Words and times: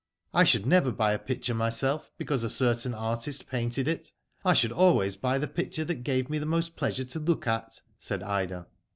I 0.33 0.45
should 0.45 0.65
never 0.65 0.91
buy 0.91 1.11
a 1.11 1.19
picture 1.19 1.53
myself 1.53 2.09
because 2.17 2.43
a 2.43 2.49
certain 2.49 2.95
artist 2.95 3.45
painted 3.47 3.87
it. 3.87 4.11
I 4.43 4.55
should 4.55 4.71
always 4.71 5.15
buy* 5.15 5.37
the 5.37 5.47
picture 5.47 5.85
that 5.85 6.01
gave 6.01 6.27
me 6.27 6.39
the 6.39 6.47
most 6.47 6.75
pleasure 6.75 7.05
to 7.05 7.19
look 7.19 7.45
at," 7.45 7.81
said 7.99 8.23
Ida. 8.23 8.65